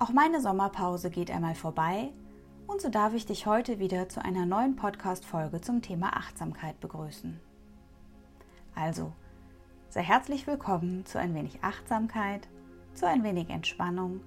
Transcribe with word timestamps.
Auch 0.00 0.10
meine 0.10 0.40
Sommerpause 0.40 1.10
geht 1.10 1.28
einmal 1.28 1.56
vorbei 1.56 2.12
und 2.68 2.80
so 2.80 2.88
darf 2.88 3.14
ich 3.14 3.26
dich 3.26 3.46
heute 3.46 3.80
wieder 3.80 4.08
zu 4.08 4.24
einer 4.24 4.46
neuen 4.46 4.76
Podcast-Folge 4.76 5.60
zum 5.60 5.82
Thema 5.82 6.16
Achtsamkeit 6.16 6.78
begrüßen. 6.78 7.40
Also, 8.76 9.12
sei 9.88 10.02
herzlich 10.02 10.46
willkommen 10.46 11.04
zu 11.04 11.18
ein 11.18 11.34
wenig 11.34 11.64
Achtsamkeit, 11.64 12.46
zu 12.94 13.08
ein 13.08 13.24
wenig 13.24 13.50
Entspannung, 13.50 14.20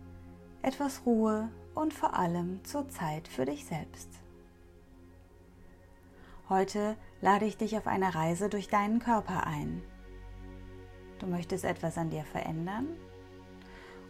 etwas 0.62 1.06
Ruhe 1.06 1.48
und 1.74 1.94
vor 1.94 2.20
allem 2.20 2.62
zur 2.66 2.90
Zeit 2.90 3.30
für 3.30 3.46
dich 3.46 3.64
selbst. 3.64 4.10
Heute 6.50 6.98
lade 7.22 7.46
ich 7.46 7.56
dich 7.56 7.78
auf 7.78 7.88
eine 7.88 8.14
Reise 8.14 8.50
durch 8.50 8.68
deinen 8.68 9.00
Körper 9.00 9.48
ein. 9.48 9.82
Du 11.20 11.28
möchtest 11.28 11.64
etwas 11.64 11.98
an 11.98 12.10
dir 12.10 12.26
verändern 12.26 12.88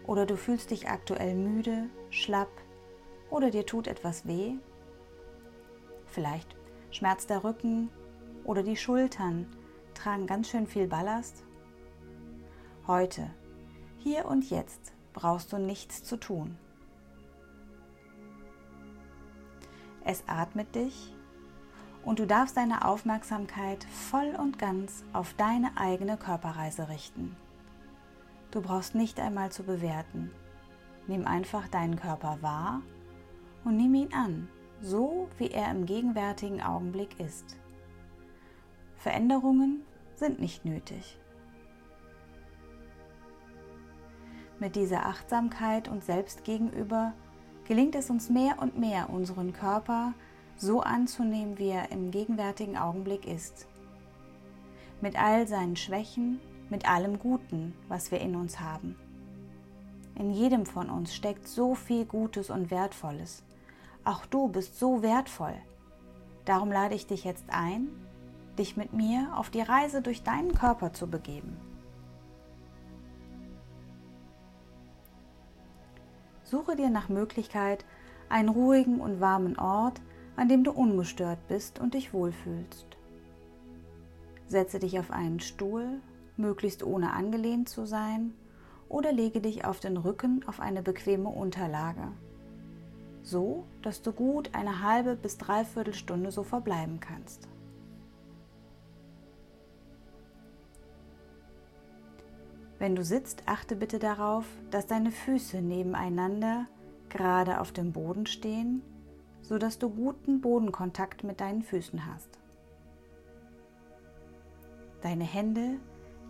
oder 0.05 0.25
du 0.25 0.35
fühlst 0.35 0.71
dich 0.71 0.89
aktuell 0.89 1.35
müde, 1.35 1.89
schlapp 2.09 2.51
oder 3.29 3.49
dir 3.49 3.65
tut 3.65 3.87
etwas 3.87 4.27
weh. 4.27 4.55
Vielleicht 6.05 6.55
schmerzt 6.91 7.29
der 7.29 7.43
Rücken 7.43 7.89
oder 8.43 8.63
die 8.63 8.77
Schultern 8.77 9.47
tragen 9.93 10.27
ganz 10.27 10.49
schön 10.49 10.67
viel 10.67 10.87
Ballast. 10.87 11.43
Heute, 12.87 13.29
hier 13.99 14.25
und 14.25 14.49
jetzt 14.49 14.93
brauchst 15.13 15.53
du 15.53 15.57
nichts 15.57 16.03
zu 16.03 16.17
tun. 16.17 16.57
Es 20.03 20.23
atmet 20.27 20.73
dich 20.73 21.13
und 22.03 22.19
du 22.19 22.25
darfst 22.25 22.57
deine 22.57 22.85
Aufmerksamkeit 22.85 23.83
voll 23.83 24.35
und 24.37 24.57
ganz 24.57 25.03
auf 25.13 25.33
deine 25.35 25.77
eigene 25.77 26.17
Körperreise 26.17 26.89
richten. 26.89 27.35
Du 28.51 28.61
brauchst 28.61 28.95
nicht 28.95 29.19
einmal 29.19 29.51
zu 29.51 29.63
bewerten. 29.63 30.31
Nimm 31.07 31.25
einfach 31.25 31.67
deinen 31.69 31.95
Körper 31.95 32.37
wahr 32.41 32.81
und 33.63 33.77
nimm 33.77 33.95
ihn 33.95 34.13
an, 34.13 34.49
so 34.81 35.29
wie 35.37 35.51
er 35.51 35.71
im 35.71 35.85
gegenwärtigen 35.85 36.61
Augenblick 36.61 37.19
ist. 37.19 37.57
Veränderungen 38.97 39.83
sind 40.15 40.39
nicht 40.39 40.65
nötig. 40.65 41.17
Mit 44.59 44.75
dieser 44.75 45.07
Achtsamkeit 45.07 45.87
und 45.87 46.03
Selbst 46.03 46.43
gegenüber 46.43 47.13
gelingt 47.67 47.95
es 47.95 48.09
uns 48.09 48.29
mehr 48.29 48.59
und 48.59 48.77
mehr, 48.77 49.09
unseren 49.09 49.53
Körper 49.53 50.13
so 50.55 50.81
anzunehmen, 50.81 51.57
wie 51.57 51.69
er 51.69 51.91
im 51.91 52.11
gegenwärtigen 52.11 52.77
Augenblick 52.77 53.25
ist. 53.25 53.67
Mit 55.01 55.19
all 55.19 55.47
seinen 55.47 55.75
Schwächen, 55.75 56.39
mit 56.71 56.89
allem 56.89 57.19
Guten, 57.19 57.75
was 57.89 58.11
wir 58.11 58.21
in 58.21 58.35
uns 58.35 58.59
haben. 58.59 58.95
In 60.15 60.31
jedem 60.31 60.65
von 60.65 60.89
uns 60.89 61.13
steckt 61.13 61.47
so 61.47 61.75
viel 61.75 62.05
Gutes 62.05 62.49
und 62.49 62.71
Wertvolles. 62.71 63.43
Auch 64.03 64.25
du 64.25 64.47
bist 64.47 64.79
so 64.79 65.03
wertvoll. 65.03 65.55
Darum 66.45 66.71
lade 66.71 66.95
ich 66.95 67.05
dich 67.05 67.23
jetzt 67.23 67.45
ein, 67.49 67.89
dich 68.57 68.77
mit 68.77 68.93
mir 68.93 69.29
auf 69.35 69.49
die 69.49 69.61
Reise 69.61 70.01
durch 70.01 70.23
deinen 70.23 70.55
Körper 70.55 70.93
zu 70.93 71.07
begeben. 71.07 71.57
Suche 76.43 76.75
dir 76.75 76.89
nach 76.89 77.09
Möglichkeit 77.09 77.85
einen 78.27 78.49
ruhigen 78.49 78.99
und 78.99 79.21
warmen 79.21 79.57
Ort, 79.57 80.01
an 80.35 80.49
dem 80.49 80.63
du 80.63 80.71
ungestört 80.71 81.39
bist 81.47 81.79
und 81.79 81.93
dich 81.93 82.13
wohlfühlst. 82.13 82.87
Setze 84.47 84.79
dich 84.79 84.99
auf 84.99 85.11
einen 85.11 85.39
Stuhl, 85.39 86.01
möglichst 86.41 86.83
ohne 86.83 87.13
angelehnt 87.13 87.69
zu 87.69 87.85
sein, 87.85 88.33
oder 88.89 89.13
lege 89.13 89.39
dich 89.39 89.63
auf 89.63 89.79
den 89.79 89.95
Rücken 89.95 90.43
auf 90.47 90.59
eine 90.59 90.81
bequeme 90.81 91.29
Unterlage, 91.29 92.09
so 93.21 93.63
dass 93.81 94.01
du 94.01 94.11
gut 94.11 94.53
eine 94.53 94.81
halbe 94.83 95.15
bis 95.15 95.37
dreiviertel 95.37 95.93
Stunde 95.93 96.31
so 96.31 96.43
verbleiben 96.43 96.99
kannst. 96.99 97.47
Wenn 102.79 102.95
du 102.95 103.03
sitzt, 103.03 103.43
achte 103.45 103.77
bitte 103.77 103.99
darauf, 103.99 104.45
dass 104.71 104.87
deine 104.87 105.11
Füße 105.11 105.61
nebeneinander 105.61 106.65
gerade 107.07 107.61
auf 107.61 107.71
dem 107.71 107.93
Boden 107.93 108.25
stehen 108.25 108.81
sodass 109.41 109.79
du 109.79 109.89
guten 109.89 110.41
Bodenkontakt 110.41 111.23
mit 111.23 111.41
deinen 111.41 111.63
Füßen 111.63 112.05
hast. 112.05 112.39
Deine 115.01 115.23
Hände 115.23 115.79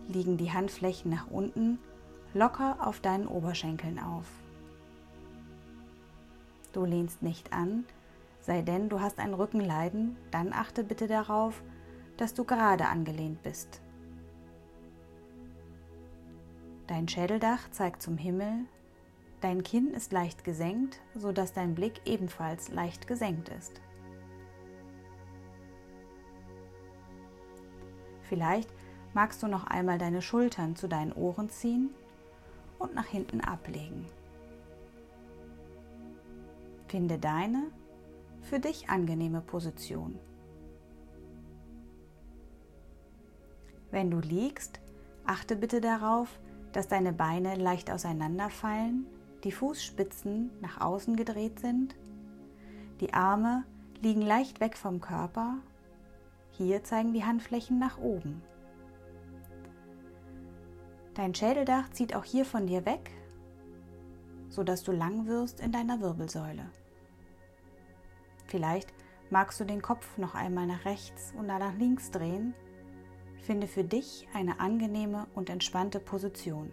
liegen 0.08 0.36
die 0.36 0.52
Handflächen 0.52 1.10
nach 1.10 1.30
unten 1.30 1.78
locker 2.34 2.78
auf 2.80 3.00
deinen 3.00 3.26
Oberschenkeln 3.26 3.98
auf. 3.98 4.26
Du 6.72 6.84
lehnst 6.84 7.22
nicht 7.22 7.52
an, 7.52 7.84
sei 8.40 8.62
denn 8.62 8.88
du 8.88 9.00
hast 9.00 9.18
ein 9.18 9.34
Rückenleiden, 9.34 10.16
dann 10.30 10.52
achte 10.52 10.84
bitte 10.84 11.06
darauf, 11.06 11.62
dass 12.16 12.34
du 12.34 12.44
gerade 12.44 12.86
angelehnt 12.86 13.42
bist. 13.42 13.82
Dein 16.86 17.08
Schädeldach 17.08 17.70
zeigt 17.70 18.02
zum 18.02 18.16
Himmel 18.16 18.66
Dein 19.42 19.64
Kinn 19.64 19.92
ist 19.92 20.12
leicht 20.12 20.44
gesenkt, 20.44 21.00
sodass 21.16 21.52
dein 21.52 21.74
Blick 21.74 22.00
ebenfalls 22.04 22.68
leicht 22.68 23.08
gesenkt 23.08 23.48
ist. 23.48 23.80
Vielleicht 28.22 28.72
magst 29.14 29.42
du 29.42 29.46
noch 29.48 29.66
einmal 29.66 29.98
deine 29.98 30.22
Schultern 30.22 30.76
zu 30.76 30.88
deinen 30.88 31.12
Ohren 31.12 31.50
ziehen 31.50 31.90
und 32.78 32.94
nach 32.94 33.06
hinten 33.06 33.40
ablegen. 33.40 34.06
Finde 36.88 37.18
deine 37.18 37.70
für 38.42 38.58
dich 38.58 38.90
angenehme 38.90 39.40
Position. 39.40 40.18
Wenn 43.90 44.10
du 44.10 44.18
liegst, 44.18 44.80
achte 45.26 45.54
bitte 45.54 45.80
darauf, 45.80 46.40
dass 46.72 46.88
deine 46.88 47.12
Beine 47.12 47.56
leicht 47.56 47.90
auseinanderfallen 47.90 49.06
die 49.44 49.52
Fußspitzen 49.52 50.50
nach 50.60 50.80
außen 50.80 51.16
gedreht 51.16 51.60
sind, 51.60 51.94
die 53.00 53.12
Arme 53.12 53.64
liegen 54.00 54.22
leicht 54.22 54.60
weg 54.60 54.76
vom 54.76 55.00
Körper, 55.00 55.58
hier 56.52 56.84
zeigen 56.84 57.12
die 57.12 57.24
Handflächen 57.24 57.78
nach 57.78 57.98
oben. 57.98 58.42
Dein 61.14 61.34
Schädeldach 61.34 61.90
zieht 61.90 62.14
auch 62.14 62.24
hier 62.24 62.46
von 62.46 62.66
dir 62.66 62.86
weg, 62.86 63.10
sodass 64.48 64.82
du 64.82 64.92
lang 64.92 65.26
wirst 65.26 65.60
in 65.60 65.70
deiner 65.70 66.00
Wirbelsäule. 66.00 66.70
Vielleicht 68.46 68.92
magst 69.28 69.60
du 69.60 69.64
den 69.64 69.82
Kopf 69.82 70.16
noch 70.16 70.34
einmal 70.34 70.66
nach 70.66 70.84
rechts 70.86 71.34
und 71.36 71.46
nach 71.46 71.74
links 71.76 72.10
drehen. 72.10 72.54
Finde 73.42 73.66
für 73.66 73.84
dich 73.84 74.26
eine 74.34 74.60
angenehme 74.60 75.26
und 75.34 75.50
entspannte 75.50 76.00
Position. 76.00 76.70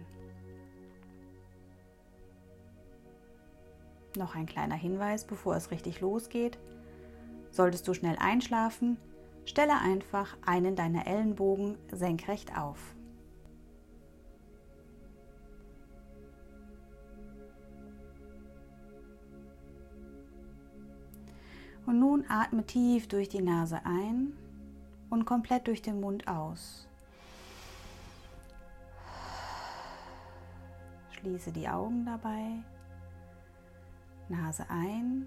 Noch 4.16 4.34
ein 4.34 4.46
kleiner 4.46 4.74
Hinweis, 4.74 5.24
bevor 5.24 5.54
es 5.54 5.70
richtig 5.70 6.00
losgeht. 6.00 6.58
Solltest 7.50 7.86
du 7.88 7.94
schnell 7.94 8.16
einschlafen, 8.18 8.96
stelle 9.44 9.78
einfach 9.78 10.36
einen 10.46 10.76
deiner 10.76 11.06
Ellenbogen 11.06 11.76
senkrecht 11.92 12.56
auf. 12.56 12.94
Und 21.90 21.98
nun 21.98 22.24
atme 22.28 22.64
tief 22.64 23.08
durch 23.08 23.28
die 23.28 23.42
Nase 23.42 23.80
ein 23.84 24.32
und 25.10 25.24
komplett 25.24 25.66
durch 25.66 25.82
den 25.82 26.00
Mund 26.00 26.28
aus. 26.28 26.86
Schließe 31.10 31.50
die 31.50 31.68
Augen 31.68 32.06
dabei 32.06 32.62
Nase 34.28 34.66
ein 34.68 35.26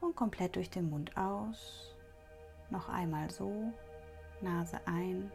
und 0.00 0.16
komplett 0.16 0.56
durch 0.56 0.70
den 0.70 0.88
Mund 0.88 1.14
aus. 1.14 1.94
Noch 2.70 2.88
einmal 2.88 3.30
so, 3.30 3.70
Nase 4.40 4.80
ein 4.86 5.30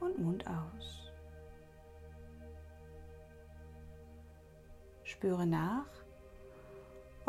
und 0.00 0.18
Mund 0.18 0.46
aus. 0.46 1.10
Spüre 5.02 5.46
nach, 5.46 5.86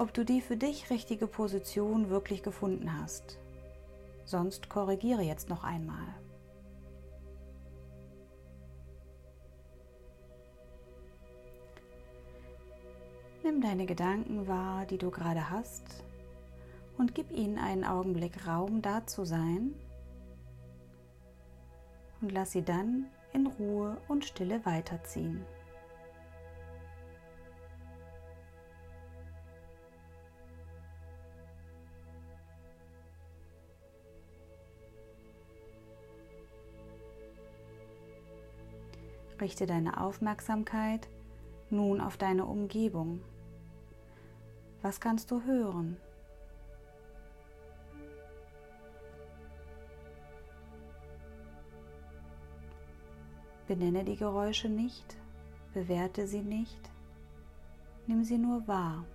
ob 0.01 0.15
du 0.15 0.25
die 0.25 0.41
für 0.41 0.57
dich 0.57 0.89
richtige 0.89 1.27
Position 1.27 2.09
wirklich 2.09 2.41
gefunden 2.41 2.99
hast. 2.99 3.37
Sonst 4.25 4.67
korrigiere 4.67 5.21
jetzt 5.21 5.47
noch 5.47 5.63
einmal. 5.63 6.07
Nimm 13.43 13.61
deine 13.61 13.85
Gedanken 13.85 14.47
wahr, 14.47 14.87
die 14.87 14.97
du 14.97 15.11
gerade 15.11 15.51
hast, 15.51 16.03
und 16.97 17.13
gib 17.13 17.31
ihnen 17.31 17.59
einen 17.59 17.83
Augenblick 17.83 18.47
Raum, 18.47 18.81
da 18.81 19.05
zu 19.05 19.23
sein. 19.23 19.75
Und 22.21 22.31
lass 22.31 22.53
sie 22.53 22.63
dann 22.63 23.05
in 23.33 23.45
Ruhe 23.45 23.97
und 24.07 24.25
Stille 24.25 24.65
weiterziehen. 24.65 25.45
Richte 39.41 39.65
deine 39.65 39.99
Aufmerksamkeit 39.99 41.09
nun 41.71 41.99
auf 41.99 42.15
deine 42.15 42.45
Umgebung. 42.45 43.21
Was 44.83 44.99
kannst 44.99 45.31
du 45.31 45.43
hören? 45.43 45.97
Benenne 53.67 54.03
die 54.03 54.15
Geräusche 54.15 54.69
nicht, 54.69 55.17
bewerte 55.73 56.27
sie 56.27 56.43
nicht, 56.43 56.91
nimm 58.05 58.23
sie 58.23 58.37
nur 58.37 58.67
wahr. 58.67 59.05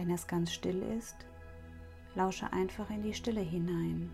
Wenn 0.00 0.12
es 0.12 0.26
ganz 0.26 0.50
still 0.50 0.80
ist, 0.96 1.14
lausche 2.14 2.50
einfach 2.54 2.88
in 2.88 3.02
die 3.02 3.12
Stille 3.12 3.42
hinein. 3.42 4.10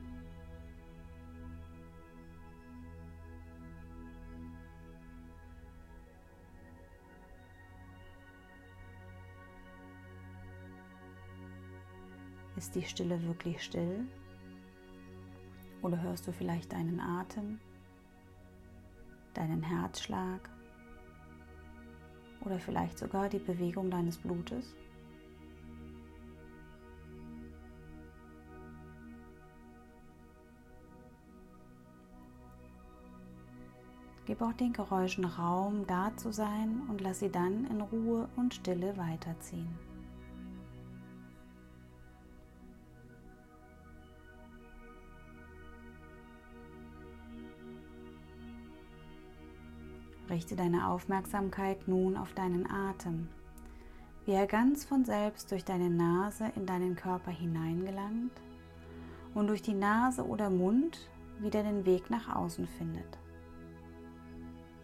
Ist 12.57 12.75
die 12.75 12.83
Stille 12.83 13.23
wirklich 13.23 13.63
still? 13.63 14.09
Oder 15.83 16.03
hörst 16.03 16.27
du 16.27 16.33
vielleicht 16.33 16.73
deinen 16.73 16.99
Atem, 16.99 17.61
deinen 19.35 19.63
Herzschlag 19.63 20.51
oder 22.41 22.59
vielleicht 22.59 22.99
sogar 22.99 23.29
die 23.29 23.39
Bewegung 23.39 23.89
deines 23.89 24.19
Blutes? 24.19 24.75
Gib 34.27 34.43
auch 34.43 34.53
den 34.55 34.73
Geräuschen 34.73 35.25
Raum, 35.25 35.87
da 35.87 36.11
zu 36.17 36.33
sein 36.33 36.83
und 36.89 37.01
lass 37.01 37.21
sie 37.21 37.31
dann 37.31 37.65
in 37.71 37.81
Ruhe 37.81 38.29
und 38.35 38.55
Stille 38.55 38.97
weiterziehen. 38.97 39.69
Richte 50.29 50.57
deine 50.57 50.89
Aufmerksamkeit 50.89 51.87
nun 51.87 52.17
auf 52.17 52.35
deinen 52.35 52.69
Atem, 52.69 53.29
wie 54.25 54.33
er 54.33 54.49
ganz 54.49 54.85
von 54.85 55.05
selbst 55.05 55.53
durch 55.53 55.65
deine 55.65 55.89
Nase 55.89 56.51
in 56.57 56.67
deinen 56.67 56.97
Körper 56.97 57.31
hineingelangt 57.31 58.33
und 59.35 59.47
durch 59.47 59.63
die 59.63 59.73
Nase 59.73 60.27
oder 60.27 60.51
Mund 60.51 61.09
wieder 61.39 61.63
den 61.63 61.87
Weg 61.87 62.11
nach 62.11 62.35
außen 62.35 62.67
findet. 62.67 63.19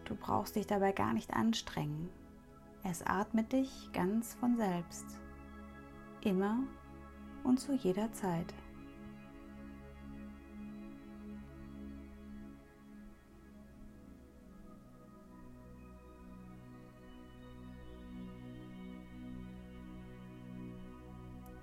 Du 0.05 0.15
brauchst 0.15 0.55
dich 0.55 0.67
dabei 0.67 0.91
gar 0.91 1.13
nicht 1.13 1.33
anstrengen. 1.33 2.09
Es 2.83 3.05
atmet 3.05 3.53
dich 3.53 3.89
ganz 3.93 4.33
von 4.35 4.57
selbst. 4.57 5.05
Immer 6.21 6.59
und 7.43 7.59
zu 7.59 7.73
jeder 7.73 8.11
Zeit. 8.11 8.53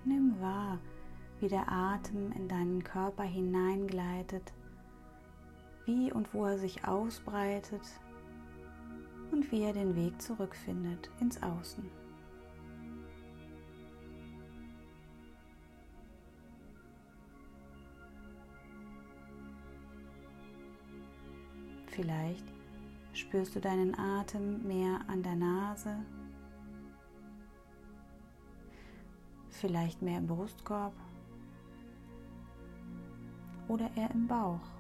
Nimm 0.07 0.41
wahr, 0.41 0.79
wie 1.41 1.49
der 1.49 1.71
Atem 1.71 2.33
in 2.33 2.49
deinen 2.49 2.83
Körper 2.83 3.23
hineingleitet, 3.23 4.55
wie 5.85 6.11
und 6.11 6.33
wo 6.33 6.47
er 6.47 6.59
sich 6.59 6.87
ausbreitet 6.87 7.83
und 9.33 9.51
wie 9.53 9.63
er 9.63 9.73
den 9.73 9.95
Weg 9.97 10.21
zurückfindet 10.21 11.11
ins 11.21 11.43
Außen. 11.43 11.85
Vielleicht 21.87 22.45
spürst 23.13 23.55
du 23.55 23.61
deinen 23.61 23.95
Atem 23.99 24.67
mehr 24.67 25.01
an 25.07 25.23
der 25.23 25.35
Nase, 25.35 25.97
vielleicht 29.51 30.01
mehr 30.01 30.19
im 30.19 30.27
Brustkorb 30.27 30.95
oder 33.69 33.91
eher 33.97 34.11
im 34.13 34.27
Bauch. 34.27 34.80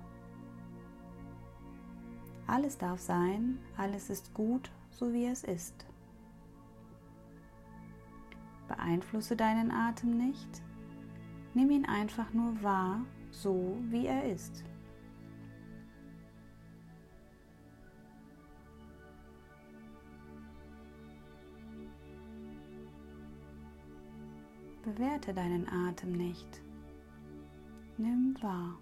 Alles 2.50 2.76
darf 2.76 2.98
sein, 2.98 3.60
alles 3.76 4.10
ist 4.10 4.34
gut, 4.34 4.72
so 4.90 5.12
wie 5.12 5.26
es 5.26 5.44
ist. 5.44 5.86
Beeinflusse 8.66 9.36
deinen 9.36 9.70
Atem 9.70 10.16
nicht, 10.16 10.60
nimm 11.54 11.70
ihn 11.70 11.84
einfach 11.84 12.32
nur 12.32 12.60
wahr, 12.60 13.06
so 13.30 13.76
wie 13.90 14.06
er 14.06 14.32
ist. 14.32 14.64
Bewerte 24.82 25.32
deinen 25.32 25.68
Atem 25.68 26.10
nicht. 26.10 26.60
Nimm 27.96 28.34
wahr. 28.42 28.76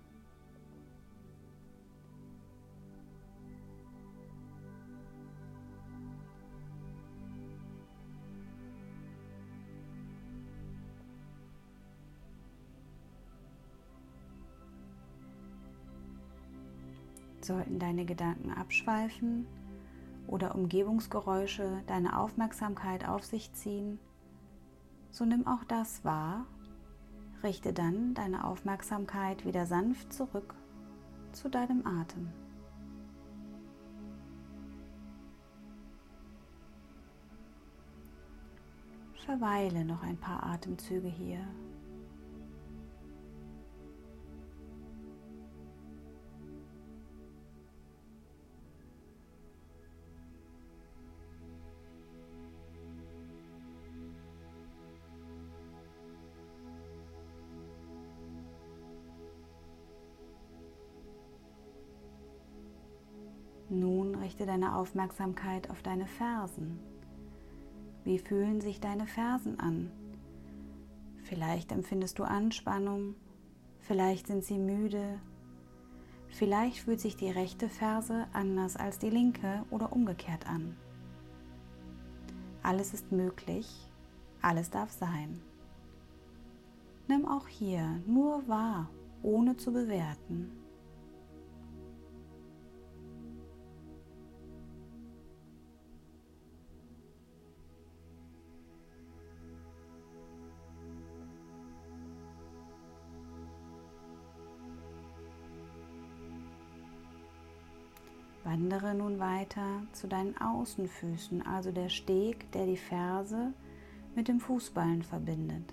Sollten 17.48 17.78
deine 17.78 18.04
Gedanken 18.04 18.50
abschweifen 18.50 19.46
oder 20.26 20.54
Umgebungsgeräusche 20.54 21.82
deine 21.86 22.18
Aufmerksamkeit 22.18 23.08
auf 23.08 23.24
sich 23.24 23.54
ziehen, 23.54 23.98
so 25.10 25.24
nimm 25.24 25.46
auch 25.46 25.64
das 25.64 26.04
wahr, 26.04 26.44
richte 27.42 27.72
dann 27.72 28.12
deine 28.12 28.44
Aufmerksamkeit 28.44 29.46
wieder 29.46 29.64
sanft 29.64 30.12
zurück 30.12 30.54
zu 31.32 31.48
deinem 31.48 31.86
Atem. 31.86 32.28
Verweile 39.24 39.86
noch 39.86 40.02
ein 40.02 40.18
paar 40.18 40.42
Atemzüge 40.42 41.08
hier. 41.08 41.40
Richte 64.28 64.44
deine 64.44 64.76
Aufmerksamkeit 64.76 65.70
auf 65.70 65.80
deine 65.80 66.06
Fersen. 66.06 66.78
Wie 68.04 68.18
fühlen 68.18 68.60
sich 68.60 68.78
deine 68.78 69.06
Fersen 69.06 69.58
an? 69.58 69.90
Vielleicht 71.22 71.72
empfindest 71.72 72.18
du 72.18 72.24
Anspannung, 72.24 73.14
vielleicht 73.80 74.26
sind 74.26 74.44
sie 74.44 74.58
müde, 74.58 75.18
vielleicht 76.28 76.80
fühlt 76.80 77.00
sich 77.00 77.16
die 77.16 77.30
rechte 77.30 77.70
Ferse 77.70 78.26
anders 78.34 78.76
als 78.76 78.98
die 78.98 79.08
linke 79.08 79.64
oder 79.70 79.94
umgekehrt 79.94 80.46
an. 80.46 80.76
Alles 82.62 82.92
ist 82.92 83.10
möglich, 83.10 83.90
alles 84.42 84.68
darf 84.68 84.90
sein. 84.90 85.40
Nimm 87.06 87.26
auch 87.26 87.48
hier 87.48 88.02
nur 88.06 88.46
wahr, 88.46 88.90
ohne 89.22 89.56
zu 89.56 89.72
bewerten. 89.72 90.52
Wandere 108.58 108.92
nun 108.92 109.20
weiter 109.20 109.82
zu 109.92 110.08
deinen 110.08 110.36
Außenfüßen, 110.36 111.46
also 111.46 111.70
der 111.70 111.88
Steg, 111.88 112.50
der 112.50 112.66
die 112.66 112.76
Ferse 112.76 113.52
mit 114.16 114.26
dem 114.26 114.40
Fußballen 114.40 115.04
verbindet. 115.04 115.72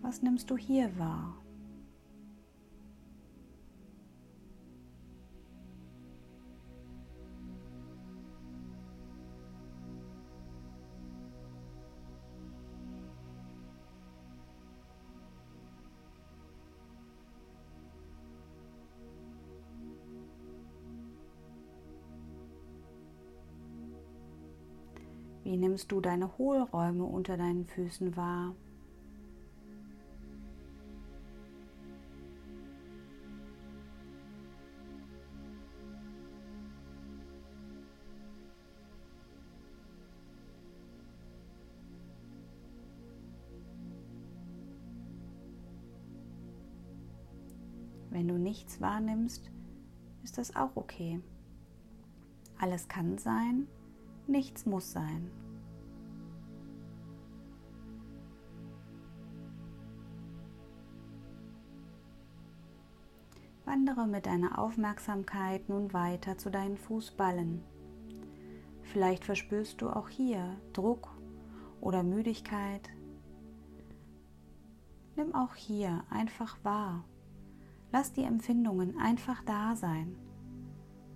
Was 0.00 0.22
nimmst 0.22 0.48
du 0.48 0.56
hier 0.56 0.98
wahr? 0.98 1.34
Wie 25.44 25.56
nimmst 25.56 25.90
du 25.90 26.00
deine 26.00 26.38
Hohlräume 26.38 27.04
unter 27.04 27.36
deinen 27.36 27.66
Füßen 27.66 28.16
wahr? 28.16 28.54
Wenn 48.10 48.28
du 48.28 48.38
nichts 48.38 48.80
wahrnimmst, 48.80 49.50
ist 50.22 50.38
das 50.38 50.54
auch 50.54 50.76
okay. 50.76 51.20
Alles 52.58 52.86
kann 52.86 53.18
sein 53.18 53.66
Nichts 54.26 54.66
muss 54.66 54.92
sein. 54.92 55.30
Wandere 63.64 64.06
mit 64.06 64.26
deiner 64.26 64.58
Aufmerksamkeit 64.58 65.68
nun 65.68 65.92
weiter 65.92 66.36
zu 66.36 66.50
deinen 66.50 66.76
Fußballen. 66.76 67.62
Vielleicht 68.82 69.24
verspürst 69.24 69.80
du 69.80 69.88
auch 69.88 70.08
hier 70.08 70.56
Druck 70.72 71.08
oder 71.80 72.02
Müdigkeit. 72.02 72.90
Nimm 75.16 75.34
auch 75.34 75.54
hier 75.54 76.04
einfach 76.10 76.58
wahr. 76.62 77.04
Lass 77.92 78.12
die 78.12 78.24
Empfindungen 78.24 78.98
einfach 78.98 79.42
da 79.44 79.76
sein. 79.76 80.16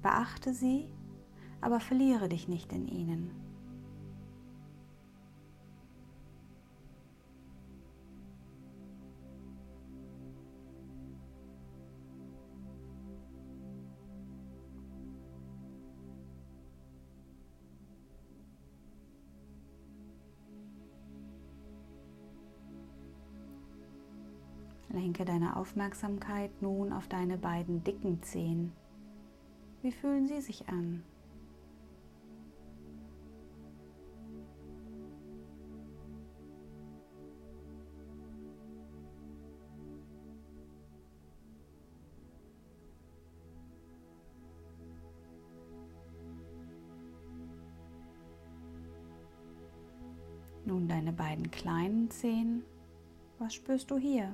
Beachte 0.03 0.55
sie 0.55 0.89
aber 1.61 1.81
verliere 1.81 2.29
dich 2.29 2.49
nicht 2.49 2.73
in 2.73 2.87
ihnen. 2.87 3.31
Lenke 24.89 25.27
deine 25.27 25.57
Aufmerksamkeit 25.57 26.51
nun 26.63 26.93
auf 26.93 27.07
deine 27.07 27.37
beiden 27.37 27.85
dicken 27.85 28.23
Zehen. 28.23 28.73
Wie 29.83 29.93
fühlen 29.93 30.27
sie 30.27 30.41
sich 30.41 30.69
an? 30.69 31.03
Beiden 51.37 51.51
kleinen 51.51 52.11
Zehen. 52.11 52.63
Was 53.39 53.55
spürst 53.55 53.91
du 53.91 53.99
hier? 53.99 54.33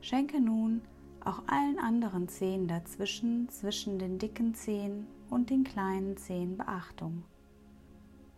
Schenke 0.00 0.40
nun 0.40 0.82
auch 1.24 1.42
allen 1.48 1.80
anderen 1.80 2.28
Zehen 2.28 2.68
dazwischen, 2.68 3.48
zwischen 3.48 3.98
den 3.98 4.18
dicken 4.18 4.54
Zehen 4.54 5.08
und 5.30 5.50
den 5.50 5.64
kleinen 5.64 6.16
Zehen 6.16 6.56
Beachtung. 6.56 7.24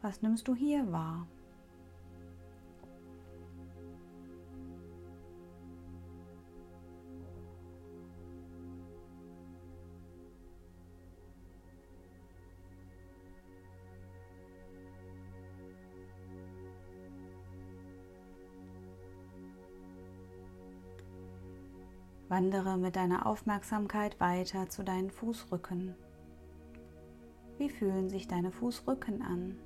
Was 0.00 0.22
nimmst 0.22 0.48
du 0.48 0.54
hier 0.54 0.90
wahr? 0.90 1.26
Wandere 22.38 22.78
mit 22.78 22.94
deiner 22.94 23.26
Aufmerksamkeit 23.26 24.20
weiter 24.20 24.68
zu 24.68 24.84
deinen 24.84 25.10
Fußrücken. 25.10 25.96
Wie 27.56 27.68
fühlen 27.68 28.08
sich 28.08 28.28
deine 28.28 28.52
Fußrücken 28.52 29.22
an? 29.22 29.58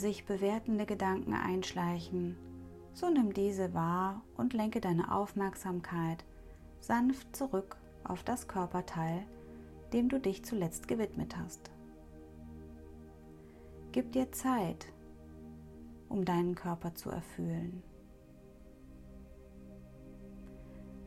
Sich 0.00 0.24
bewertende 0.24 0.86
Gedanken 0.86 1.34
einschleichen, 1.34 2.36
so 2.92 3.08
nimm 3.08 3.32
diese 3.32 3.72
wahr 3.74 4.22
und 4.36 4.52
lenke 4.52 4.80
deine 4.80 5.14
Aufmerksamkeit 5.14 6.24
sanft 6.80 7.36
zurück 7.36 7.76
auf 8.04 8.24
das 8.24 8.48
Körperteil, 8.48 9.22
dem 9.92 10.08
du 10.08 10.18
dich 10.18 10.44
zuletzt 10.44 10.88
gewidmet 10.88 11.36
hast. 11.36 11.70
Gib 13.92 14.12
dir 14.12 14.32
Zeit, 14.32 14.86
um 16.08 16.24
deinen 16.24 16.54
Körper 16.54 16.94
zu 16.94 17.10
erfüllen. 17.10 17.82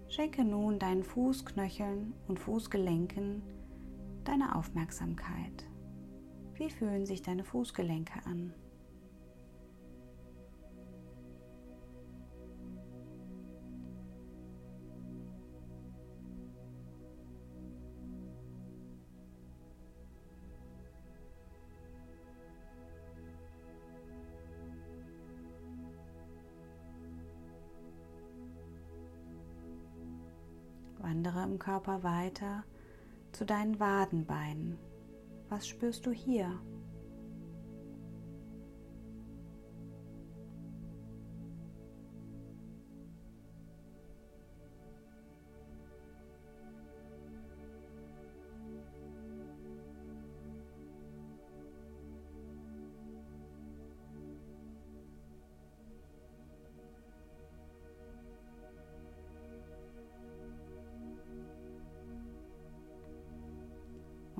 Schenke 0.07 0.43
nun 0.43 0.77
deinen 0.79 1.03
Fußknöcheln 1.03 2.13
und 2.27 2.39
Fußgelenken 2.39 3.41
deine 4.25 4.55
Aufmerksamkeit. 4.55 5.65
Wie 6.53 6.69
fühlen 6.69 7.05
sich 7.05 7.23
deine 7.23 7.43
Fußgelenke 7.43 8.25
an? 8.25 8.53
Im 31.43 31.59
Körper 31.59 32.03
weiter 32.03 32.63
zu 33.33 33.45
deinen 33.45 33.79
Wadenbeinen. 33.79 34.77
Was 35.50 35.67
spürst 35.67 36.05
du 36.05 36.12
hier? 36.12 36.59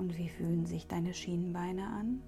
Und 0.04 0.18
wie 0.18 0.28
fühlen 0.28 0.66
sich 0.66 0.86
deine 0.86 1.14
Schienenbeine 1.14 1.86
an? 1.86 2.22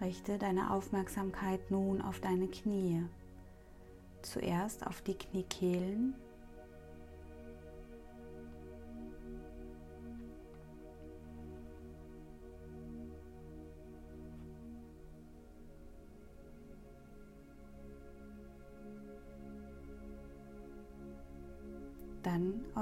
Richte 0.00 0.38
deine 0.38 0.70
Aufmerksamkeit 0.70 1.72
nun 1.72 2.00
auf 2.00 2.20
deine 2.20 2.46
Knie. 2.46 3.04
Zuerst 4.22 4.86
auf 4.86 5.02
die 5.02 5.14
Kniekehlen. 5.14 6.14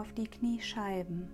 Auf 0.06 0.14
die 0.14 0.28
Kniescheiben. 0.28 1.28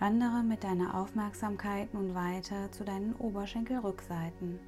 Wandere 0.00 0.42
mit 0.42 0.64
deiner 0.64 0.94
Aufmerksamkeit 0.94 1.92
nun 1.92 2.14
weiter 2.14 2.72
zu 2.72 2.84
deinen 2.84 3.14
Oberschenkelrückseiten. 3.16 4.58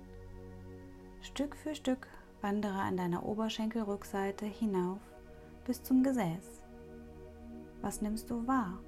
Stück 1.22 1.56
für 1.56 1.74
Stück 1.74 2.06
wandere 2.42 2.80
an 2.80 2.96
deiner 2.96 3.24
Oberschenkelrückseite 3.24 4.46
hinauf 4.46 5.00
bis 5.64 5.82
zum 5.82 6.02
Gesäß. 6.02 6.64
Was 7.80 8.02
nimmst 8.02 8.30
du 8.30 8.46
wahr? 8.46 8.78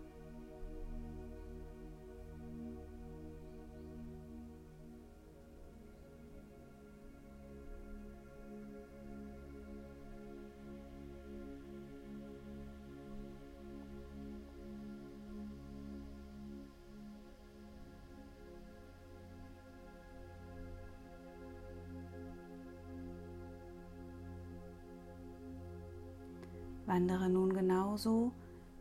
Wandere 27.05 27.29
nun 27.29 27.53
genauso 27.53 28.33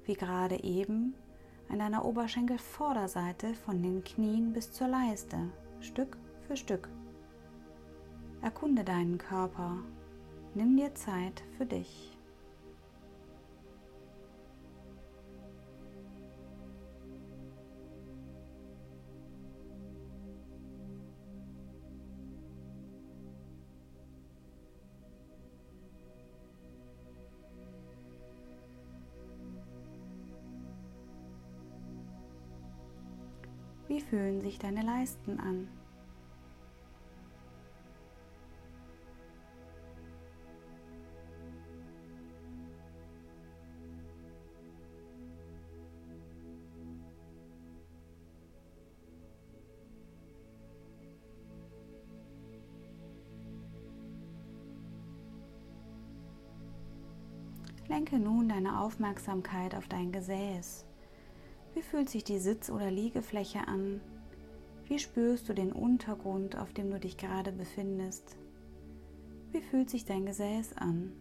wie 0.06 0.14
gerade 0.14 0.64
eben 0.64 1.14
an 1.68 1.80
deiner 1.80 2.06
Oberschenkelvorderseite 2.06 3.54
von 3.54 3.84
den 3.84 4.02
Knien 4.06 4.54
bis 4.54 4.72
zur 4.72 4.88
Leiste, 4.88 5.50
Stück 5.82 6.16
für 6.48 6.56
Stück. 6.56 6.88
Erkunde 8.42 8.86
deinen 8.86 9.18
Körper, 9.18 9.76
nimm 10.54 10.78
dir 10.78 10.96
Zeit 10.96 11.44
für 11.58 11.66
dich. 11.66 12.13
Wie 33.94 34.02
fühlen 34.02 34.42
sich 34.42 34.58
deine 34.58 34.82
Leisten 34.82 35.40
an? 35.40 35.68
Lenke 57.88 58.18
nun 58.18 58.50
deine 58.50 58.80
Aufmerksamkeit 58.80 59.76
auf 59.76 59.88
dein 59.88 60.12
Gesäß. 60.12 60.84
Wie 61.94 61.98
fühlt 61.98 62.10
sich 62.10 62.24
die 62.24 62.40
Sitz- 62.40 62.72
oder 62.72 62.90
Liegefläche 62.90 63.68
an? 63.68 64.02
Wie 64.88 64.98
spürst 64.98 65.48
du 65.48 65.54
den 65.54 65.72
Untergrund, 65.72 66.58
auf 66.58 66.74
dem 66.74 66.90
du 66.90 67.00
dich 67.00 67.18
gerade 67.18 67.52
befindest? 67.52 68.36
Wie 69.52 69.62
fühlt 69.62 69.92
sich 69.92 70.04
dein 70.04 70.26
Gesäß 70.26 70.76
an? 70.76 71.12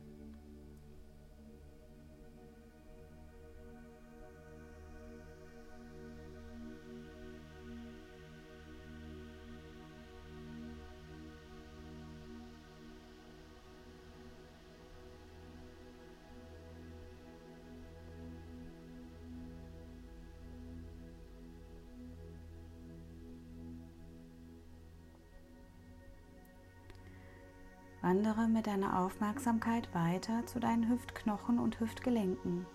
Wandere 28.03 28.49
mit 28.49 28.67
deiner 28.67 28.99
Aufmerksamkeit 28.99 29.89
weiter 29.95 30.45
zu 30.47 30.59
deinen 30.59 30.89
Hüftknochen 30.89 31.61
und 31.61 31.79
Hüftgelenken. 31.79 32.67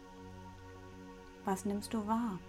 Was 1.43 1.65
nimmst 1.65 1.93
du 1.93 2.07
wahr? 2.07 2.39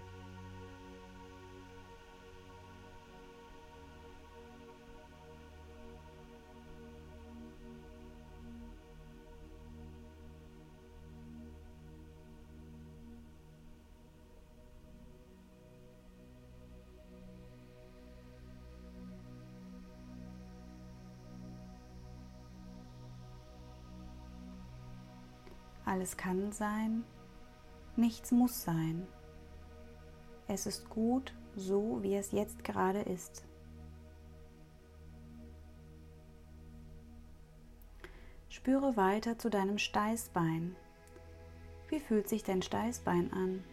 Alles 25.98 26.16
kann 26.16 26.52
sein, 26.52 27.02
nichts 27.96 28.30
muss 28.30 28.62
sein. 28.62 29.04
Es 30.46 30.64
ist 30.64 30.88
gut 30.88 31.34
so, 31.56 32.04
wie 32.04 32.14
es 32.14 32.30
jetzt 32.30 32.62
gerade 32.62 33.00
ist. 33.00 33.44
Spüre 38.48 38.96
weiter 38.96 39.40
zu 39.40 39.50
deinem 39.50 39.78
Steißbein. 39.78 40.76
Wie 41.88 41.98
fühlt 41.98 42.28
sich 42.28 42.44
dein 42.44 42.62
Steißbein 42.62 43.32
an? 43.32 43.64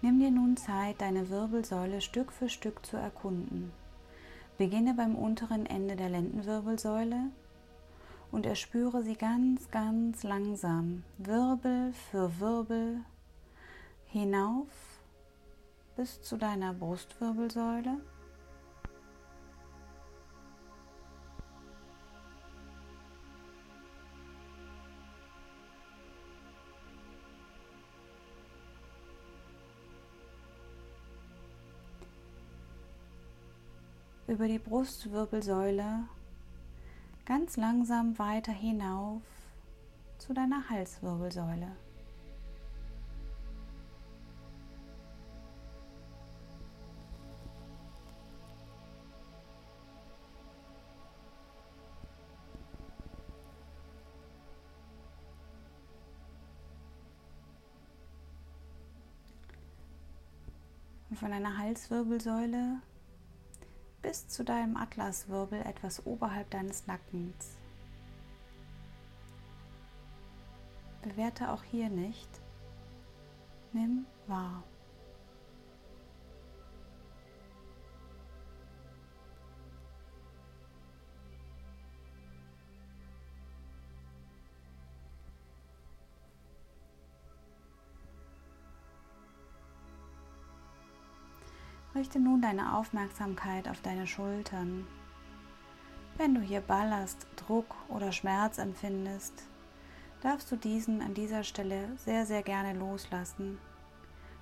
Nimm 0.00 0.20
dir 0.20 0.30
nun 0.30 0.56
Zeit, 0.56 1.00
deine 1.00 1.28
Wirbelsäule 1.28 2.00
Stück 2.00 2.30
für 2.30 2.48
Stück 2.48 2.86
zu 2.86 2.96
erkunden. 2.96 3.72
Beginne 4.56 4.94
beim 4.94 5.16
unteren 5.16 5.66
Ende 5.66 5.96
der 5.96 6.08
Lendenwirbelsäule 6.08 7.30
und 8.30 8.46
erspüre 8.46 9.02
sie 9.02 9.16
ganz, 9.16 9.70
ganz 9.72 10.22
langsam, 10.22 11.02
Wirbel 11.18 11.92
für 12.10 12.38
Wirbel 12.38 13.00
hinauf 14.06 14.68
bis 15.96 16.22
zu 16.22 16.36
deiner 16.36 16.74
Brustwirbelsäule. 16.74 18.00
Über 34.28 34.46
die 34.46 34.58
Brustwirbelsäule 34.58 36.04
ganz 37.24 37.56
langsam 37.56 38.18
weiter 38.18 38.52
hinauf 38.52 39.22
zu 40.18 40.34
deiner 40.34 40.68
Halswirbelsäule. 40.68 41.76
Von 61.14 61.30
deiner 61.30 61.58
Halswirbelsäule 61.58 62.82
bis 64.08 64.26
zu 64.26 64.42
deinem 64.42 64.78
Atlaswirbel 64.78 65.60
etwas 65.66 66.06
oberhalb 66.06 66.48
deines 66.48 66.86
Nackens. 66.86 67.58
Bewerte 71.02 71.52
auch 71.52 71.62
hier 71.62 71.90
nicht. 71.90 72.30
Nimm 73.74 74.06
wahr. 74.26 74.62
Richte 92.08 92.20
nun 92.20 92.40
deine 92.40 92.74
Aufmerksamkeit 92.74 93.68
auf 93.68 93.82
deine 93.82 94.06
Schultern. 94.06 94.86
Wenn 96.16 96.34
du 96.34 96.40
hier 96.40 96.62
Ballast, 96.62 97.26
Druck 97.36 97.74
oder 97.90 98.12
Schmerz 98.12 98.56
empfindest, 98.56 99.46
darfst 100.22 100.50
du 100.50 100.56
diesen 100.56 101.02
an 101.02 101.12
dieser 101.12 101.44
Stelle 101.44 101.86
sehr, 101.98 102.24
sehr 102.24 102.42
gerne 102.42 102.72
loslassen. 102.72 103.58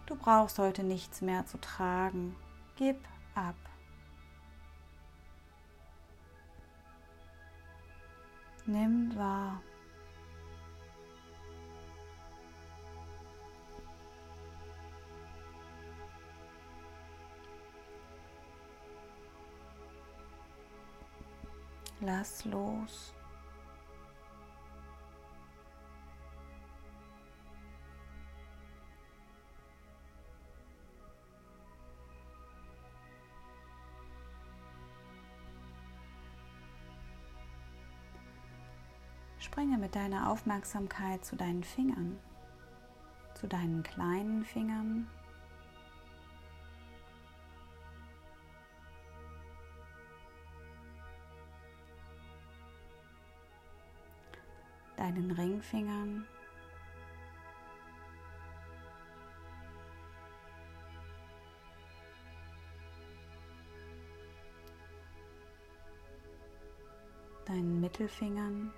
Du 0.07 0.15
brauchst 0.15 0.61
heute 0.61 0.85
nichts 0.85 1.23
mehr 1.23 1.45
zu 1.45 1.59
tragen. 1.59 2.37
Gib 2.77 2.99
ab. 3.35 3.57
Nimm 8.65 9.13
wahr. 9.17 9.61
Lass 22.01 22.45
los. 22.45 23.15
Springe 39.39 39.79
mit 39.79 39.95
deiner 39.95 40.31
Aufmerksamkeit 40.31 41.25
zu 41.25 41.35
deinen 41.35 41.65
Fingern, 41.65 42.19
zu 43.35 43.47
deinen 43.47 43.83
kleinen 43.83 44.45
Fingern 44.45 45.09
deinen 55.07 55.31
Ringfingern. 55.31 56.27
deinen 67.45 67.81
Mittelfingern. 67.81 68.73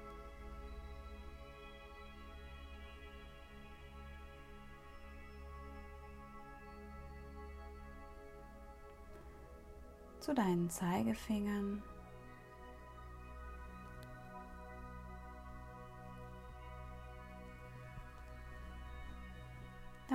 zu 10.20 10.34
deinen 10.34 10.68
Zeigefingern. 10.68 11.82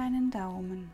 Deinen 0.03 0.31
Daumen. 0.31 0.91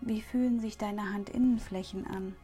Wie 0.00 0.20
fühlen 0.20 0.58
sich 0.58 0.76
deine 0.76 1.12
Handinnenflächen 1.14 2.06
an? 2.08 2.34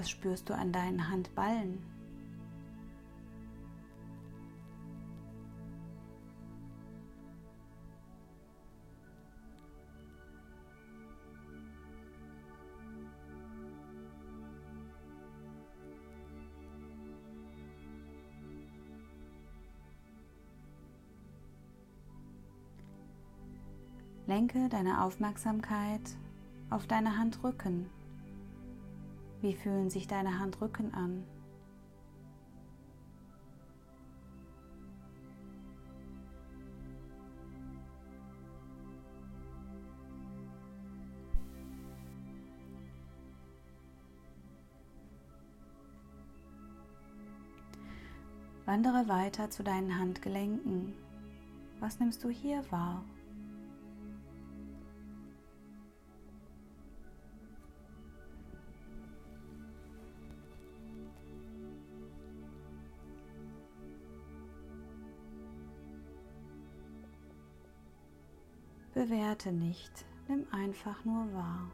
Was 0.00 0.08
spürst 0.08 0.48
du 0.48 0.54
an 0.54 0.72
deinen 0.72 1.10
Handballen? 1.10 1.78
Lenke 24.26 24.70
deine 24.70 25.02
Aufmerksamkeit 25.02 26.00
auf 26.70 26.86
deine 26.86 27.18
Handrücken 27.18 27.90
wie 29.42 29.54
fühlen 29.54 29.90
sich 29.90 30.06
deine 30.06 30.38
Handrücken 30.38 30.92
an? 30.92 31.24
Wandere 48.66 49.08
weiter 49.08 49.50
zu 49.50 49.64
deinen 49.64 49.98
Handgelenken. 49.98 50.94
Was 51.80 51.98
nimmst 51.98 52.22
du 52.22 52.28
hier 52.28 52.62
wahr? 52.70 53.04
Bewerte 69.00 69.50
nicht, 69.50 70.04
nimm 70.28 70.44
einfach 70.52 71.06
nur 71.06 71.32
wahr. 71.32 71.72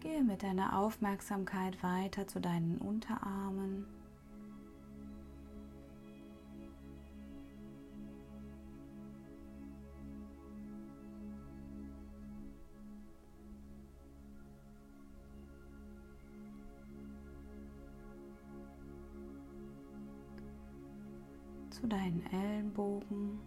Gehe 0.00 0.22
mit 0.22 0.42
deiner 0.42 0.78
Aufmerksamkeit 0.78 1.82
weiter 1.82 2.26
zu 2.26 2.38
deinen 2.38 2.76
Unterarmen. 2.76 3.86
Zu 21.80 21.88
deinen 21.88 22.22
Ellenbogen. 22.32 23.38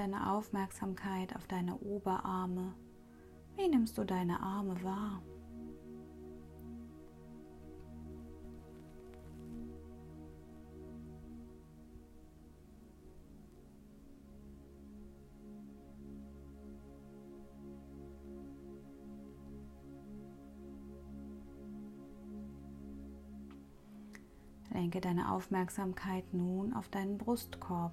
Deine 0.00 0.32
Aufmerksamkeit 0.32 1.36
auf 1.36 1.46
deine 1.46 1.76
Oberarme. 1.76 2.72
Wie 3.56 3.68
nimmst 3.68 3.98
du 3.98 4.04
deine 4.04 4.40
Arme 4.40 4.82
wahr? 4.82 5.20
Lenke 24.72 25.02
deine 25.02 25.30
Aufmerksamkeit 25.30 26.32
nun 26.32 26.72
auf 26.72 26.88
deinen 26.88 27.18
Brustkorb. 27.18 27.92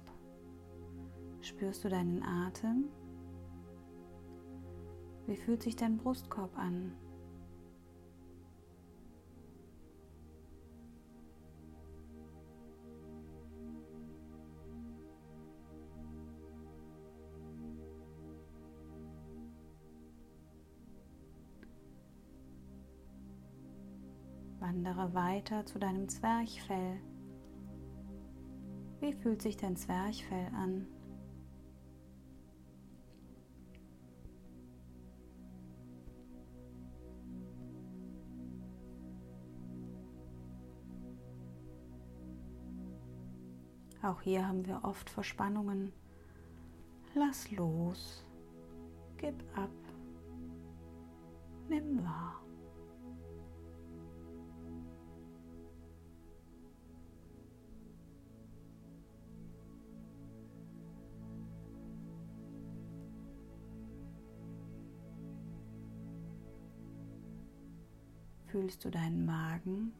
Spürst 1.58 1.82
du 1.82 1.88
deinen 1.88 2.22
Atem? 2.22 2.84
Wie 5.26 5.34
fühlt 5.34 5.60
sich 5.60 5.74
dein 5.74 5.96
Brustkorb 5.96 6.56
an? 6.56 6.92
Wandere 24.60 25.12
weiter 25.12 25.66
zu 25.66 25.80
deinem 25.80 26.08
Zwerchfell. 26.08 27.00
Wie 29.00 29.12
fühlt 29.12 29.42
sich 29.42 29.56
dein 29.56 29.74
Zwerchfell 29.74 30.46
an? 30.54 30.86
Auch 44.08 44.22
hier 44.22 44.48
haben 44.48 44.66
wir 44.66 44.80
oft 44.84 45.10
Verspannungen. 45.10 45.92
Lass 47.14 47.50
los, 47.50 48.24
gib 49.18 49.34
ab, 49.54 49.68
nimm 51.68 52.02
wahr. 52.02 52.40
Fühlst 68.46 68.82
du 68.86 68.90
deinen 68.90 69.26
Magen? 69.26 69.92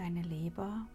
Deine 0.00 0.22
Leber. 0.22 0.86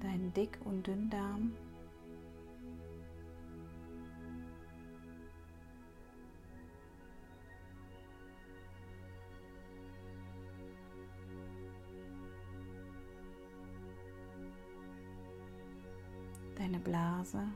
Dein 0.00 0.32
Dick- 0.34 0.58
und 0.66 0.86
Dünndarm. 0.86 1.52
Blase. 17.32 17.48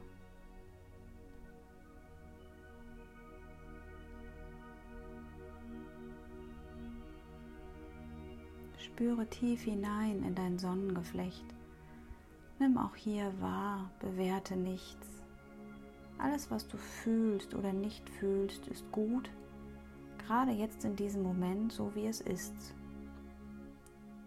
Spüre 8.78 9.26
tief 9.26 9.62
hinein 9.62 10.22
in 10.22 10.34
dein 10.34 10.58
Sonnengeflecht. 10.58 11.44
Nimm 12.58 12.76
auch 12.78 12.94
hier 12.94 13.32
wahr, 13.40 13.90
bewerte 14.00 14.56
nichts. 14.56 15.22
Alles, 16.18 16.50
was 16.50 16.68
du 16.68 16.76
fühlst 16.76 17.54
oder 17.54 17.72
nicht 17.72 18.08
fühlst, 18.08 18.68
ist 18.68 18.90
gut, 18.92 19.30
gerade 20.18 20.52
jetzt 20.52 20.84
in 20.84 20.94
diesem 20.94 21.22
Moment, 21.22 21.72
so 21.72 21.94
wie 21.94 22.06
es 22.06 22.20
ist. 22.20 22.74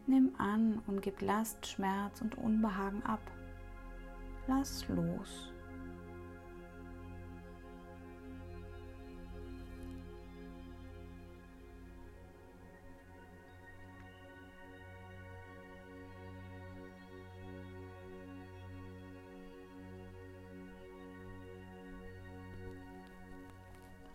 Nimm 0.08 0.34
an 0.38 0.82
und 0.88 1.02
gib 1.02 1.22
Last, 1.22 1.66
Schmerz 1.66 2.22
und 2.22 2.38
Unbehagen 2.38 3.02
ab. 3.04 3.22
Lass 4.48 4.88
los. 4.90 5.52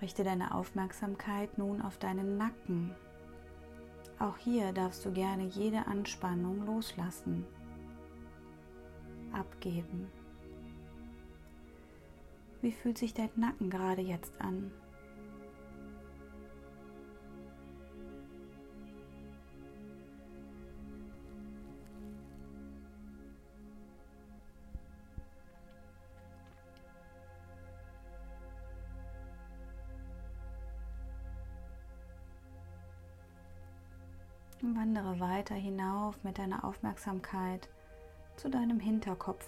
Richte 0.01 0.25
deine 0.25 0.55
Aufmerksamkeit 0.55 1.59
nun 1.59 1.83
auf 1.83 1.99
deinen 1.99 2.39
Nacken. 2.39 2.95
Auch 4.19 4.37
hier 4.39 4.73
darfst 4.73 5.05
du 5.05 5.13
gerne 5.13 5.45
jede 5.45 5.87
Anspannung 5.87 6.65
loslassen, 6.65 7.45
abgeben. 9.33 10.11
Wie 12.63 12.73
fühlt 12.73 12.99
sich 12.99 13.15
dein 13.15 13.31
Nacken 13.37 13.71
gerade 13.71 14.03
jetzt 14.03 14.39
an? 14.39 14.71
Wandere 34.63 35.19
weiter 35.21 35.55
hinauf 35.55 36.23
mit 36.23 36.39
deiner 36.39 36.65
Aufmerksamkeit 36.65 37.69
zu 38.37 38.51
deinem 38.51 38.81
Hinterkopf. 38.81 39.47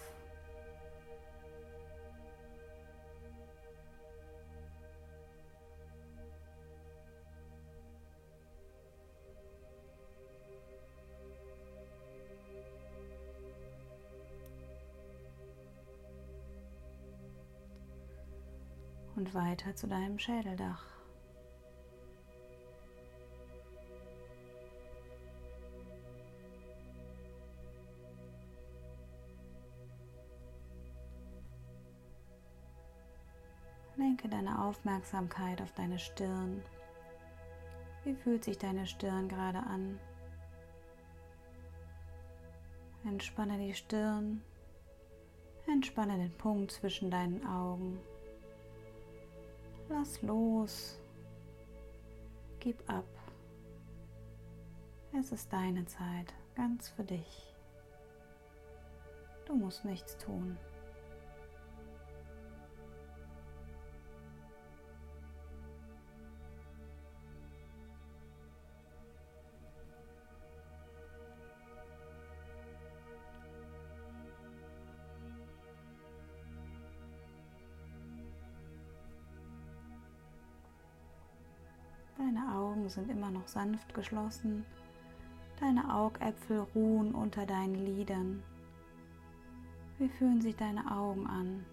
Und 19.23 19.35
weiter 19.35 19.77
zu 19.77 19.87
deinem 19.87 20.19
Schädeldach. 20.19 20.85
Lenke 33.97 34.29
deine 34.29 34.61
Aufmerksamkeit 34.65 35.63
auf 35.63 35.71
deine 35.75 36.01
Stirn. 36.01 36.61
Wie 38.03 38.15
fühlt 38.17 38.43
sich 38.43 38.59
deine 38.59 38.89
Stirn 38.89 39.29
gerade 39.29 39.61
an? 39.61 40.01
Entspanne 43.05 43.57
die 43.59 43.75
Stirn, 43.75 44.43
entspanne 45.69 46.17
den 46.17 46.37
Punkt 46.37 46.73
zwischen 46.73 47.09
deinen 47.09 47.47
Augen. 47.47 48.01
Lass 49.93 50.23
los, 50.23 50.99
gib 52.61 52.83
ab. 52.89 53.05
Es 55.13 55.33
ist 55.33 55.53
deine 55.53 55.85
Zeit, 55.85 56.33
ganz 56.55 56.89
für 56.89 57.05
dich. 57.05 57.55
Du 59.45 59.55
musst 59.55 59.85
nichts 59.85 60.17
tun. 60.17 60.57
Deine 82.25 82.55
Augen 82.55 82.89
sind 82.89 83.11
immer 83.11 83.33
noch 83.33 83.49
sanft 83.49 83.93
geschlossen. 83.95 84.65
Deine 85.59 85.93
Augäpfel 85.93 86.61
ruhen 86.73 87.17
unter 87.17 87.45
deinen 87.47 87.75
Lidern. 87.75 88.45
Wie 89.99 90.09
fühlen 90.09 90.41
sich 90.41 90.55
deine 90.55 90.89
Augen 90.89 91.27
an? 91.27 91.67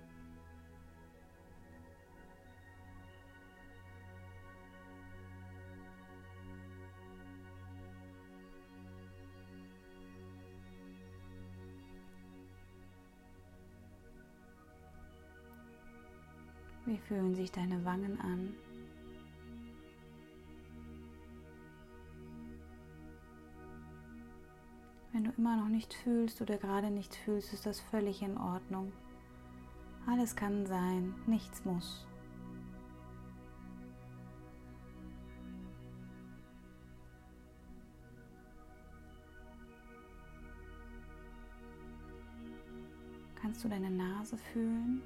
Wie 16.88 16.98
fühlen 16.98 17.36
sich 17.36 17.52
deine 17.52 17.86
Wangen 17.86 18.20
an? 18.20 18.56
Du 25.30 25.42
immer 25.42 25.58
noch 25.58 25.68
nicht 25.70 25.94
fühlst 25.94 26.42
oder 26.42 26.58
gerade 26.58 26.90
nicht 26.90 27.16
fühlst, 27.16 27.54
ist 27.54 27.66
das 27.66 27.80
völlig 27.80 28.22
in 28.22 28.38
Ordnung. 28.38 28.92
Alles 30.08 30.36
kann 30.36 30.66
sein, 30.66 31.14
nichts 31.28 31.64
muss. 31.66 32.06
Kannst 43.42 43.64
du 43.64 43.70
deine 43.70 43.90
Nase 43.90 44.38
fühlen? 44.38 45.02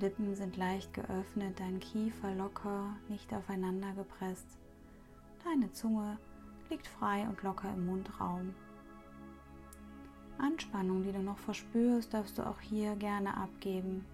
Lippen 0.00 0.34
sind 0.34 0.56
leicht 0.56 0.94
geöffnet, 0.94 1.60
dein 1.60 1.78
Kiefer 1.78 2.34
locker, 2.34 2.96
nicht 3.08 3.32
aufeinander 3.34 3.92
gepresst. 3.92 4.58
Deine 5.44 5.70
Zunge 5.72 6.18
liegt 6.70 6.86
frei 6.86 7.26
und 7.28 7.42
locker 7.42 7.70
im 7.74 7.84
Mundraum. 7.84 8.54
Anspannung, 10.38 11.02
die 11.02 11.12
du 11.12 11.22
noch 11.22 11.38
verspürst, 11.38 12.14
darfst 12.14 12.38
du 12.38 12.46
auch 12.46 12.60
hier 12.60 12.96
gerne 12.96 13.36
abgeben. 13.36 14.06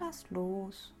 Lass 0.00 0.28
los. 0.30 0.92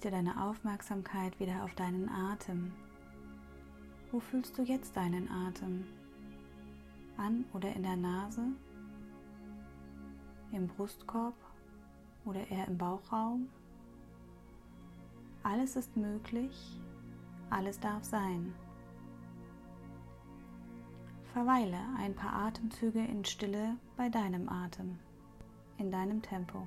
Richte 0.00 0.16
deine 0.16 0.42
Aufmerksamkeit 0.42 1.38
wieder 1.40 1.62
auf 1.62 1.74
deinen 1.74 2.08
Atem. 2.08 2.72
Wo 4.10 4.18
fühlst 4.18 4.56
du 4.56 4.62
jetzt 4.62 4.96
deinen 4.96 5.30
Atem? 5.30 5.84
An 7.18 7.44
oder 7.52 7.70
in 7.76 7.82
der 7.82 7.96
Nase? 7.96 8.46
Im 10.52 10.68
Brustkorb 10.68 11.34
oder 12.24 12.50
eher 12.50 12.66
im 12.66 12.78
Bauchraum? 12.78 13.50
Alles 15.42 15.76
ist 15.76 15.94
möglich, 15.98 16.80
alles 17.50 17.78
darf 17.78 18.02
sein. 18.02 18.54
Verweile 21.34 21.78
ein 21.98 22.14
paar 22.14 22.46
Atemzüge 22.46 23.04
in 23.04 23.26
Stille 23.26 23.76
bei 23.98 24.08
deinem 24.08 24.48
Atem, 24.48 24.98
in 25.76 25.90
deinem 25.90 26.22
Tempo. 26.22 26.66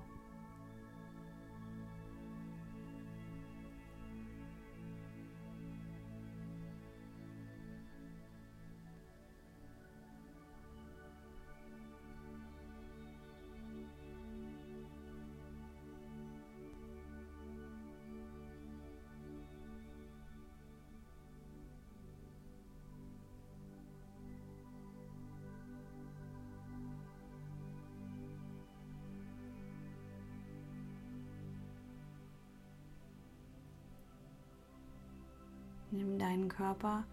Nimm 35.94 36.18
deinen 36.18 36.50
Körper 36.50 37.04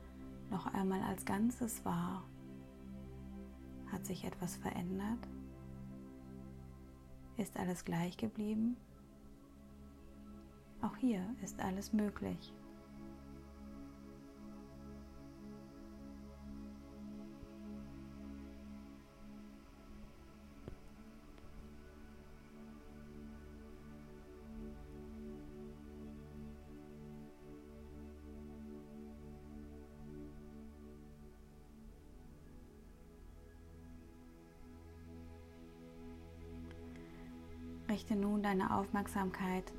noch 0.51 0.64
einmal 0.72 1.03
als 1.03 1.26
Ganzes 1.26 1.85
wahr. 1.85 2.24
Hat 3.93 4.07
sich 4.07 4.24
etwas 4.24 4.57
verändert? 4.57 5.28
Ist 7.37 7.59
alles 7.59 7.85
gleich 7.85 8.16
geblieben? 8.16 8.78
Auch 10.81 10.97
hier 10.97 11.22
ist 11.43 11.61
alles 11.61 11.93
möglich. 11.93 12.55
Richte 37.91 38.14
nun 38.14 38.41
deine 38.41 38.72
Aufmerksamkeit 38.76 39.72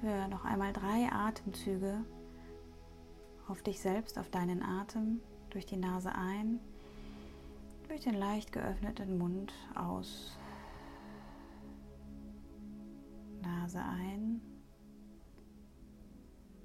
für 0.00 0.26
noch 0.28 0.46
einmal 0.46 0.72
drei 0.72 1.12
Atemzüge 1.12 2.02
auf 3.46 3.60
dich 3.62 3.78
selbst, 3.78 4.18
auf 4.18 4.30
deinen 4.30 4.62
Atem, 4.62 5.20
durch 5.50 5.66
die 5.66 5.76
Nase 5.76 6.14
ein, 6.14 6.60
durch 7.88 8.00
den 8.00 8.14
leicht 8.14 8.52
geöffneten 8.52 9.18
Mund 9.18 9.52
aus. 9.74 10.38
Nase 13.42 13.80
ein, 13.82 14.40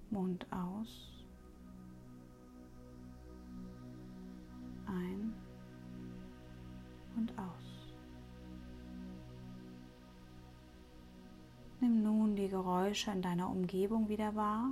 Mund 0.10 0.48
aus, 0.54 1.26
ein 4.86 5.27
Geräusche 12.50 13.12
in 13.12 13.22
deiner 13.22 13.50
Umgebung 13.50 14.10
wieder 14.10 14.36
wahr. 14.36 14.72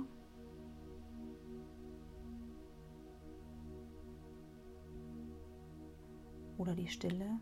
Oder 6.58 6.74
die 6.74 6.88
Stille. 6.88 7.40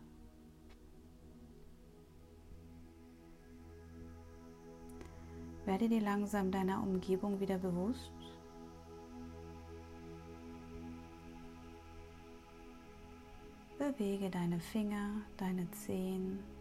Werde 5.65 5.89
dir 5.89 6.01
langsam 6.01 6.51
deiner 6.51 6.83
Umgebung 6.83 7.39
wieder 7.39 7.57
bewusst. 7.57 8.11
Bewege 13.77 14.29
deine 14.29 14.59
Finger, 14.59 15.21
deine 15.37 15.69
Zehen. 15.71 16.54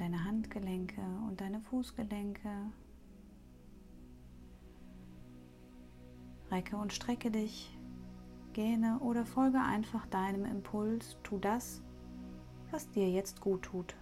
Deine 0.00 0.24
Handgelenke 0.24 1.02
und 1.26 1.40
deine 1.40 1.60
Fußgelenke. 1.60 2.50
Recke 6.50 6.76
und 6.76 6.92
strecke 6.92 7.30
dich, 7.30 7.76
gähne 8.52 9.00
oder 9.00 9.26
folge 9.26 9.60
einfach 9.60 10.06
deinem 10.06 10.44
Impuls. 10.44 11.16
Tu 11.22 11.38
das, 11.38 11.82
was 12.70 12.88
dir 12.90 13.10
jetzt 13.10 13.40
gut 13.40 13.62
tut. 13.62 13.94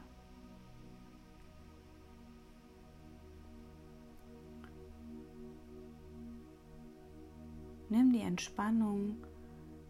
Nimm 7.89 8.13
die 8.13 8.21
Entspannung, 8.21 9.17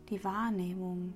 die 0.08 0.22
Wahrnehmung, 0.22 1.14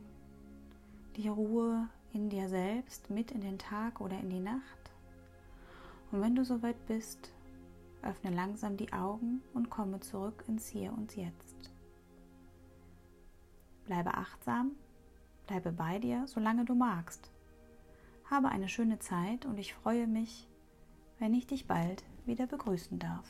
die 1.17 1.29
Ruhe 1.29 1.89
in 2.13 2.29
dir 2.29 2.49
selbst 2.49 3.11
mit 3.11 3.31
in 3.31 3.41
den 3.41 3.59
Tag 3.59 4.01
oder 4.01 4.19
in 4.19 4.31
die 4.31 4.41
Nacht. 4.41 4.91
Und 6.11 6.21
wenn 6.21 6.35
du 6.35 6.45
soweit 6.45 6.87
bist, 6.87 7.33
öffne 8.03 8.31
langsam 8.31 8.77
die 8.77 8.93
Augen 8.93 9.43
und 9.55 9.71
komme 9.71 10.01
zurück 10.01 10.45
ins 10.49 10.69
Hier 10.69 10.93
und 10.93 11.17
Jetzt. 11.17 11.71
Bleibe 13.85 14.15
achtsam, 14.15 14.73
bleibe 15.47 15.73
bei 15.73 15.99
dir, 15.99 16.27
solange 16.27 16.65
du 16.65 16.75
magst. 16.75 17.31
Habe 18.25 18.49
eine 18.49 18.69
schöne 18.69 18.99
Zeit 18.99 19.47
und 19.47 19.59
ich 19.59 19.75
freue 19.75 20.07
mich, 20.07 20.49
wenn 21.19 21.35
ich 21.35 21.47
dich 21.47 21.67
bald 21.67 22.05
wieder 22.25 22.47
begrüßen 22.47 22.99
darf. 22.99 23.27